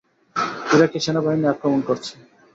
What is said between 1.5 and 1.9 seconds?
আক্রমণ